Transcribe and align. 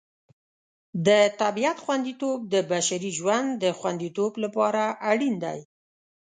د 1.07 1.09
طبیعت 1.41 1.77
خوندیتوب 1.83 2.39
د 2.53 2.55
بشري 2.71 3.11
ژوند 3.19 3.47
د 3.63 3.65
خوندیتوب 3.79 4.31
لپاره 4.43 4.83
اړین 5.11 5.35
دی. 5.43 5.59